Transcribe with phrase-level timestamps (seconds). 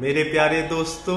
[0.00, 1.16] मेरे प्यारे दोस्तों,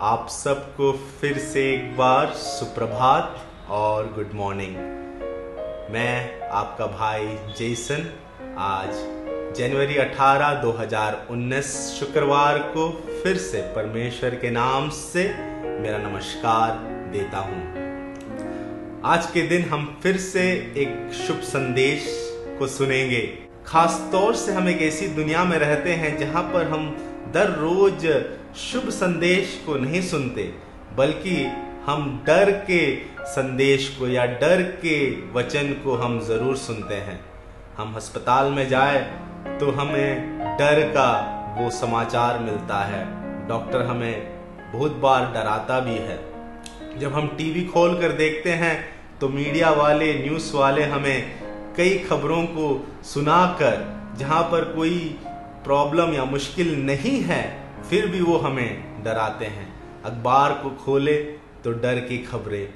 [0.00, 4.76] आप सबको फिर से एक बार सुप्रभात और गुड मॉर्निंग
[5.92, 7.26] मैं आपका भाई
[7.58, 8.06] जेसन
[8.58, 8.90] आज
[9.56, 11.64] जनवरी 18 2019
[12.00, 12.88] शुक्रवार को
[13.22, 15.24] फिर से परमेश्वर के नाम से
[15.80, 16.72] मेरा नमस्कार
[17.12, 17.62] देता हूँ।
[19.04, 22.04] आज के दिन हम फिर से एक शुभ संदेश
[22.58, 27.06] को सुनेंगे। खास तौर से हम एक ऐसी दुनिया में रहते हैं जहाँ पर हम
[27.32, 28.06] दर रोज
[28.58, 30.42] शुभ संदेश को नहीं सुनते,
[30.96, 31.36] बल्कि
[31.86, 32.80] हम डर के
[33.26, 34.98] संदेश को या डर के
[35.32, 37.20] वचन को हम ज़रूर सुनते हैं।
[37.76, 38.98] हम अस्पताल में जाए
[39.60, 41.10] तो हमें डर का
[41.58, 43.04] वो समाचार मिलता है।
[43.48, 44.14] डॉक्टर हमें
[44.72, 46.18] बहुत बार डराता भी है।
[46.98, 48.74] जब हम टीवी खोल कर देखते हैं
[49.20, 51.40] तो मीडिया वाले, न्यूज़ वाले हमें
[51.76, 52.68] कई खबरों को
[53.04, 53.76] सुनाकर,
[54.18, 55.18] जहाँ पर कोई
[55.64, 57.42] प्रॉब्लम या मुश्किल नहीं है,
[57.90, 59.72] फिर भी वो हमें डराते हैं।
[60.04, 61.16] अखबार को खोले
[61.64, 62.68] तो डर की खबरें।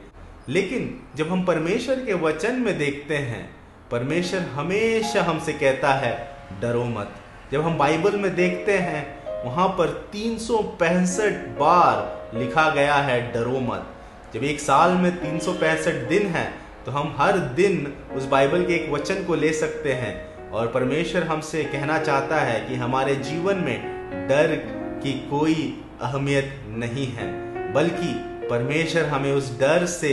[0.48, 3.56] लेकिन जब हम परमेश्वर के वचन में देखते हैं,
[3.90, 7.14] परमेश्वर हमेशा हमसे कहता है, डरो मत।
[7.52, 13.32] जब हम बाइबल में देखते हैं, वहाँ पर तीन सौ पैंसठ बार लिखा गया है,
[13.32, 13.86] डरो मत।
[14.34, 16.52] जब एक साल में तीन सौ पैंसठ दिन है
[16.86, 21.22] तो हम हर दिन उस बाइबल के एक वचन को ले सकते हैं। और परमेश्वर
[21.22, 24.54] हमसे कहना चाहता है कि हमारे जीवन में डर
[25.02, 27.26] की कोई अहमियत नहीं है,
[27.72, 28.12] बल्कि
[28.48, 30.12] परमेश्वर हमें उस डर से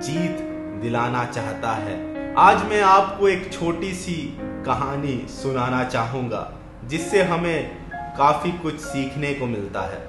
[0.00, 0.38] जीत
[0.82, 6.52] दिलाना चाहता है। आज मैं आपको एक छोटी सी कहानी सुनाना चाहूँगा,
[6.84, 7.70] जिससे हमें
[8.18, 10.02] काफ़ी कुछ सीखने को मिलता है।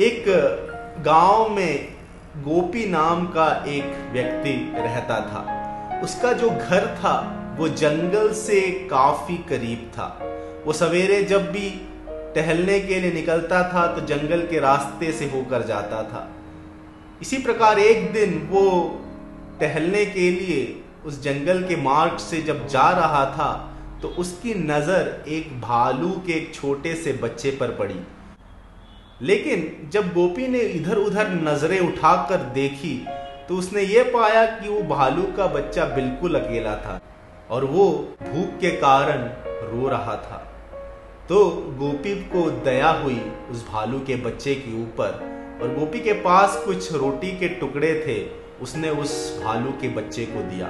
[0.00, 0.24] एक
[1.04, 1.88] गाँव में
[2.38, 9.36] गोपी नाम का एक व्यक्ति रहता था। उसका जो घर था वो जंगल से काफ़ी
[9.48, 10.06] करीब था।
[10.66, 11.68] वो सवेरे जब भी
[12.34, 16.28] टहलने के लिए निकलता था तो जंगल के रास्ते से होकर जाता था।
[17.22, 18.64] इसी प्रकार एक दिन वो
[19.60, 23.50] टहलने के लिए उस जंगल के मार्ग से जब जा रहा था
[24.02, 28.00] तो उसकी नज़र एक भालू के एक छोटे से बच्चे पर पड़ी।
[29.22, 32.96] लेकिन जब गोपी ने इधर उधर नज़रें उठाकर देखी
[33.48, 37.00] तो उसने ये पाया कि वो भालू का बच्चा बिल्कुल अकेला था।
[37.52, 37.84] और वो
[38.22, 39.24] भूख के कारण
[39.70, 40.36] रो रहा था।
[41.28, 41.44] तो
[41.78, 43.20] गोपी को दया हुई
[43.50, 48.16] उस भालू के बच्चे के ऊपर और गोपी के पास कुछ रोटी के टुकड़े थे,
[48.62, 49.12] उसने उस
[49.44, 50.66] भालू के बच्चे को दिया।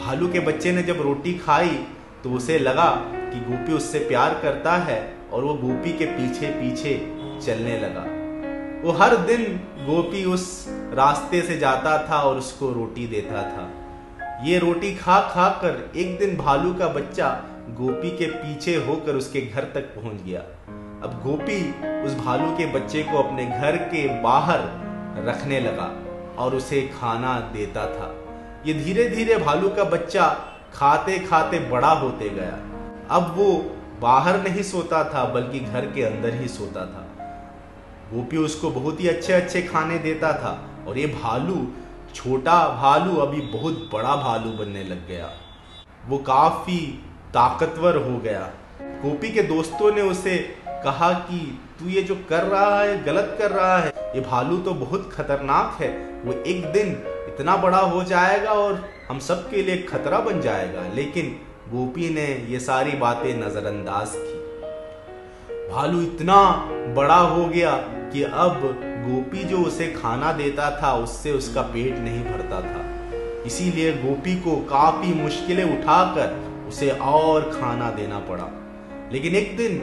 [0.00, 1.78] भालू के बच्चे ने जब रोटी खाई
[2.24, 5.00] तो उसे लगा कि गोपी उससे प्यार करता है
[5.32, 6.94] और वो गोपी के पीछे पीछे
[7.46, 8.04] चलने लगा।
[8.84, 9.44] वो हर दिन
[9.86, 13.68] गोपी उस रास्ते से जाता था और उसको रोटी देता था।
[14.44, 17.28] ये रोटी खा खा कर एक दिन भालू का बच्चा
[17.70, 20.40] गोपी के पीछे होकर उसके घर तक पहुँच गया।
[21.04, 21.58] अब गोपी
[22.02, 24.60] उस भालू के बच्चे को अपने घर के बाहर
[25.26, 25.90] रखने लगा
[26.38, 28.14] और उसे खाना देता था।
[28.66, 30.28] ये धीरे धीरे भालू का बच्चा
[30.74, 32.58] खाते खाते बड़ा होते गया।
[33.16, 33.52] अब वो
[34.00, 37.06] बाहर नहीं सोता था, बल्कि घर के अंदर ही सोता था।
[38.12, 40.58] गोपी उसको बहुत ही अच्छे अच्छे खाने देता था
[40.88, 41.66] और ये भालू
[42.14, 45.30] छोटा भालू अभी बहुत बड़ा भालू बनने लग गया।
[46.08, 47.04] वो काफ़ी
[47.34, 48.50] ताकतवर हो गया।
[48.82, 50.36] गोपी के दोस्तों ने उसे
[50.68, 54.74] कहा कि तू ये जो कर रहा है, गलत कर रहा है, ये भालू तो
[54.74, 55.88] बहुत खतरनाक है।
[56.24, 56.88] वो एक दिन
[57.28, 62.60] इतना बड़ा हो जाएगा और हम सबके लिए खतरा बन जाएगा। लेकिन गोपी ने ये
[62.60, 64.38] सारी बातें नजरअंदाज की।
[65.72, 66.54] भालू इतना
[66.94, 67.76] बड़ा हो गया
[68.12, 72.84] कि अब गोपी जो उसे खाना देता था, उससे उसका पेट नहीं भरता था।
[73.46, 78.48] इसीलिए गोपी को काफ़ी मुश्किलें उठाकर उसे और खाना देना पड़ा।
[79.12, 79.78] लेकिन एक दिन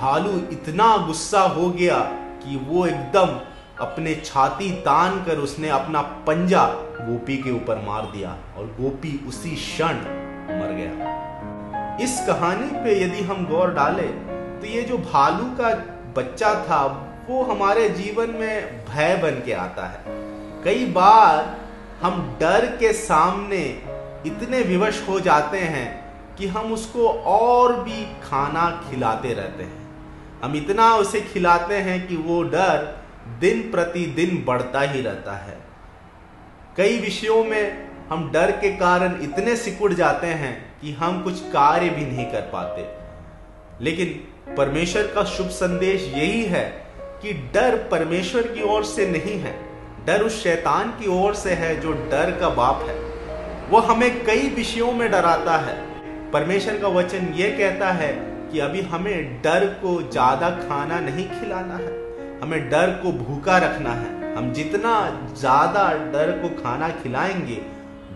[0.00, 1.98] भालू इतना गुस्सा हो गया
[2.42, 3.40] कि वो एकदम
[3.80, 6.66] अपने छाती तान कर उसने अपना पंजा
[7.00, 9.94] गोपी के ऊपर मार दिया और गोपी उसी क्षण
[10.50, 14.08] मर गया। इस कहानी पे यदि हम गौर डालें
[14.60, 15.74] तो ये जो भालू का
[16.16, 16.82] बच्चा था
[17.28, 20.04] वो हमारे जीवन में भय बन के आता है।
[20.64, 21.56] कई बार
[22.02, 23.82] हम डर के सामने
[24.26, 29.88] इतने विवश हो जाते हैं कि हम उसको और भी खाना खिलाते रहते हैं।
[30.44, 33.04] हम इतना उसे खिलाते हैं कि वो डर
[33.40, 35.58] दिन प्रतिदिन बढ़ता ही रहता है।
[36.76, 41.88] कई विषयों में हम डर के कारण इतने सिकुड़ जाते हैं कि हम कुछ कार्य
[41.88, 43.04] भी नहीं कर पाते।
[43.84, 44.08] लेकिन
[44.54, 46.83] परमेश्वर का शुभ संदेश यही है
[47.24, 49.52] कि डर परमेश्वर की ओर से नहीं है।
[50.06, 52.94] डर उस शैतान की ओर से है जो डर का बाप है।
[53.70, 55.76] वो हमें कई विषयों में डराता है।
[56.30, 58.12] परमेश्वर का वचन ये कहता है
[58.52, 61.92] कि अभी हमें डर को ज़्यादा खाना नहीं खिलाना है।
[62.40, 64.92] हमें डर को भूखा रखना है। हम जितना
[65.34, 67.60] ज़्यादा डर को खाना खिलाएँगे,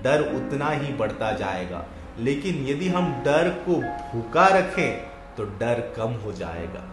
[0.03, 1.85] डर उतना ही बढ़ता जाएगा।
[2.19, 3.81] लेकिन यदि हम डर को
[4.13, 4.93] भूखा रखें
[5.37, 6.85] तो डर कम हो जाएगा।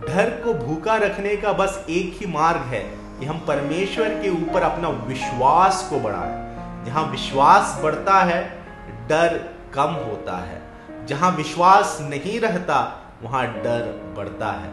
[0.00, 2.80] डर को भूखा रखने का बस एक ही मार्ग है
[3.20, 6.50] कि हम परमेश्वर के ऊपर अपना विश्वास को बढ़ाएँ।
[6.86, 8.64] जहाँ विश्वास बढ़ता है,
[9.08, 10.62] डर कम होता है।
[11.06, 14.70] जहाँ विश्वास नहीं रहता, वहाँ डर बढ़ता है।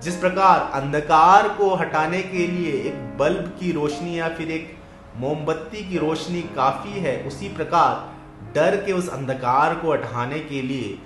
[0.00, 4.78] जिस प्रकार अंधकार को हटाने के लिए एक बल्ब की रोशनी या फिर एक
[5.16, 8.14] मोमबत्ती की रोशनी काफ़ी है, उसी प्रकार
[8.54, 10.98] डर के उस अंधकार को हटाने के लिए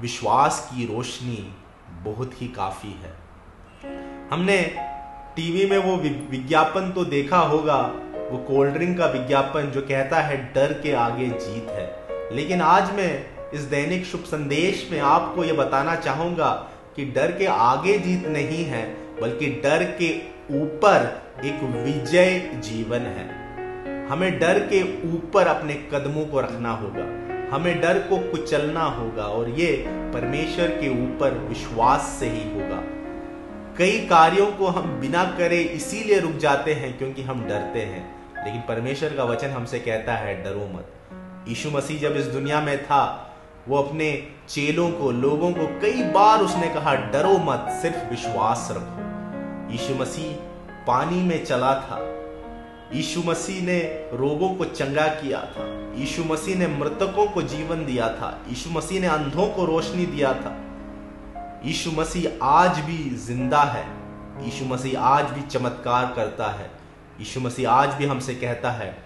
[0.00, 1.56] विश्वास की रोशनी
[2.04, 3.14] बहुत ही काफ़ी है।
[4.30, 4.74] हमने
[5.36, 5.96] टीवी में वो
[6.30, 7.76] विज्ञापन तो देखा होगा,
[8.30, 12.94] वो कोल्ड ड्रिंक का विज्ञापन जो कहता है, डर के आगे जीत है। लेकिन आज
[12.94, 18.26] मैं इस दैनिक शुभ संदेश में आपको यह बताना चाहूँगा कि डर के आगे जीत
[18.26, 20.18] नहीं है, बल्कि डर के
[20.62, 23.40] ऊपर एक विजय जीवन है।
[24.08, 24.82] हमें डर के
[25.12, 27.19] ऊपर अपने कदमों को रखना होगा।
[27.50, 32.82] हमें डर को कुचलना होगा और ये परमेश्वर के ऊपर विश्वास से ही होगा।
[33.78, 38.60] कई कार्यों को हम बिना करे इसीलिए रुक जाते हैं क्योंकि हम डरते हैं। लेकिन
[38.60, 40.86] परमेश्वर का वचन हमसे कहता है, डरो मत।
[41.48, 43.26] यीशु मसीह जब इस दुनिया में था,
[43.68, 49.10] वो अपने चेलों को, लोगों को कई बार उसने कहा, डरो मत, सिर्फ़ विश्वास रखो।
[49.72, 50.32] यीशु मसीह
[50.86, 51.96] पानी में चला था।
[52.94, 53.80] यीशु मसीह ने
[54.12, 59.00] रोगों को चंगा किया था। यीशु मसीह ने मृतकों को जीवन दिया था। यीशु मसीह
[59.00, 60.60] ने अंधों को रोशनी दिया था।
[61.64, 63.86] यीशु मसीह आज भी ज़िंदा है।
[64.44, 66.70] यीशु मसीह आज भी चमत्कार करता है।
[67.18, 68.96] यीशु मसीह आज भी हमसे कहता है,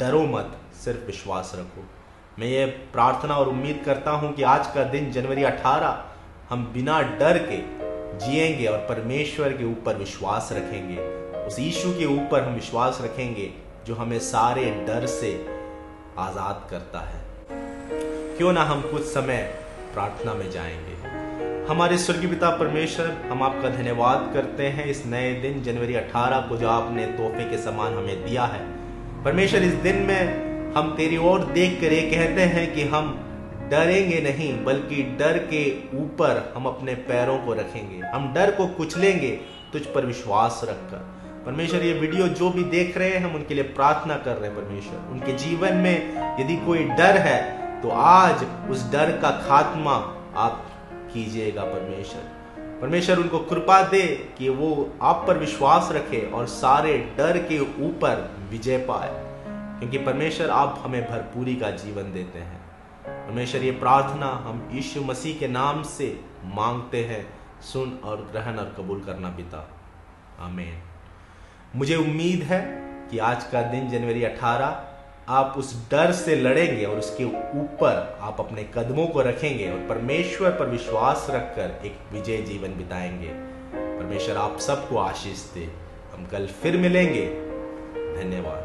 [0.00, 1.84] डरो मत, सिर्फ़ विश्वास रखो।
[2.38, 6.04] मैं ये प्रार्थना और उम्मीद करता हूँ कि आज का दिन जनवरी 18
[6.50, 7.84] हम बिना डर के
[8.26, 13.50] जिएँगे और परमेश्वर के ऊपर विश्वास रखेंगे। उस यीशु के ऊपर हम विश्वास रखेंगे,
[13.86, 15.46] जो हमें सारे डर से
[16.18, 17.24] आज़ाद करता है।
[18.36, 19.36] क्यों ना हम कुछ समय
[19.94, 20.94] प्रार्थना में जाएँगे।
[21.66, 26.56] हमारे स्वर्गीय पिता परमेश्वर, हम आपका धन्यवाद करते हैं इस नए दिन, जनवरी 18 को
[26.56, 28.66] जो आपने तोहफे के समान हमें दिया है।
[29.24, 30.44] परमेश्वर, इस दिन में
[30.74, 33.20] हम तेरी ओर देख कर ये कहते हैं कि हम
[33.70, 39.40] डरेंगे नहीं, बल्कि डर के ऊपर हम अपने पैरों को रखेंगे। हम डर को कुचलेंगे,
[39.72, 43.64] तुझ पर विश्वास रखकर। परमेश्वर, ये वीडियो जो भी देख रहे हैं, हम उनके लिए
[43.64, 45.96] प्रार्थना कर रहे हैं परमेश्वर। उनके जीवन में
[46.40, 49.94] यदि कोई डर है तो आज उस डर का खात्मा
[50.36, 50.66] आप
[51.12, 52.20] कीजिएगा परमेश्वर।
[52.80, 58.36] परमेश्वर, उनको कृपा दे कि वो आप पर विश्वास रखे और सारे डर के ऊपर
[58.50, 59.10] विजय पाए।
[59.78, 62.60] क्योंकि परमेश्वर, आप हमें भरपूरी का जीवन देते हैं।
[63.08, 67.26] परमेश्वर, ये प्रार्थना हम यीशु मसीह के नाम से मांगते हैं।
[67.62, 69.70] सुन और ग्रहण और कबूल करना पिता।
[70.40, 70.93] आमेन।
[71.76, 72.60] मुझे उम्मीद है
[73.10, 74.76] कि आज का दिन जनवरी 18
[75.28, 77.24] आप उस डर से लड़ेंगे और उसके
[77.58, 83.30] ऊपर आप अपने कदमों को रखेंगे और परमेश्वर पर विश्वास रखकर एक विजय जीवन बिताएँगे।
[83.98, 85.70] परमेश्वर, आप सबको आशीष दे।
[86.14, 87.26] हम कल फिर मिलेंगे।
[88.22, 88.63] धन्यवाद।